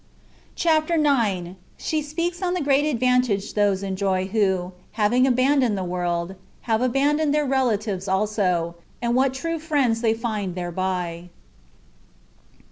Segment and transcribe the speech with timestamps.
[0.55, 1.57] CHAPTER IX.
[1.77, 7.35] SHE BPEAKS ON THE GREAT ADVANTAGE THOSE ENJOT WHO, HAVING ABANDONED THE WORLD, HAVE ABANDONED
[7.35, 11.29] THEIR RELATIVES ALSO, AND WHAT TRUE FRIENDS THET FIND THEREBY.